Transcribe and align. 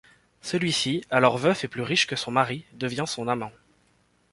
Celui-ci, 0.41 1.03
alors 1.11 1.37
veuf 1.37 1.63
et 1.63 1.67
plus 1.67 1.83
riche 1.83 2.07
que 2.07 2.15
son 2.15 2.31
mari, 2.31 2.65
devient 2.73 3.03
son 3.05 3.27
amant. 3.27 3.51